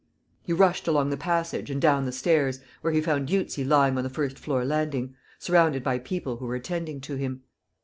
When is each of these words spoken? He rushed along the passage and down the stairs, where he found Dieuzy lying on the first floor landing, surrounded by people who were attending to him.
He 0.41 0.51
rushed 0.51 0.87
along 0.87 1.11
the 1.11 1.15
passage 1.15 1.69
and 1.69 1.79
down 1.79 2.05
the 2.05 2.11
stairs, 2.11 2.59
where 2.81 2.91
he 2.91 3.01
found 3.03 3.27
Dieuzy 3.27 3.63
lying 3.63 3.99
on 3.99 4.03
the 4.03 4.09
first 4.09 4.39
floor 4.39 4.65
landing, 4.65 5.13
surrounded 5.37 5.83
by 5.83 5.99
people 5.99 6.37
who 6.37 6.47
were 6.47 6.55
attending 6.55 6.99
to 7.01 7.17
him. 7.17 7.43